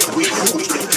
yeah, 0.00 0.16
yeah, 0.16 0.89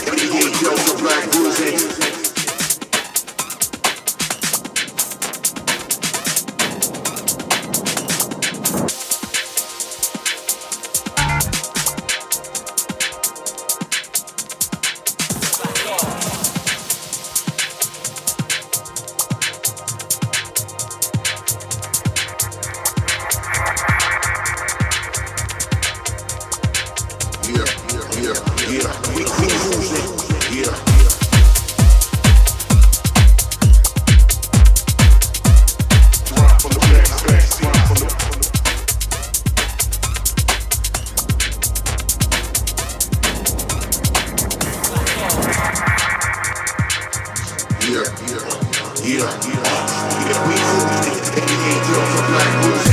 If 49.55 50.39
we 50.47 50.55
hope 50.57 50.89
that 50.89 51.45
they 51.45 51.57
ain't 51.69 51.83
built 51.87 52.07
for 52.09 52.23
black 52.27 52.65
roots. 52.65 52.92